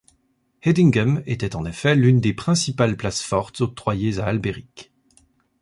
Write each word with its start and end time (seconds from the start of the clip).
Hedingham 0.63 1.21
était 1.27 1.55
en 1.55 1.63
effet 1.63 1.93
l'une 1.93 2.19
des 2.19 2.33
principales 2.33 2.97
places 2.97 3.21
fortes 3.21 3.61
octroyées 3.61 4.17
à 4.17 4.25
Albéric. 4.25 4.91